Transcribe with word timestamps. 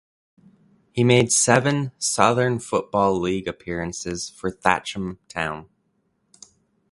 He 0.93 1.03
made 1.03 1.31
seven 1.31 1.91
Southern 1.99 2.57
Football 2.57 3.19
League 3.19 3.47
appearances 3.47 4.31
for 4.31 4.49
Thatcham 4.49 5.19
Town. 5.27 5.67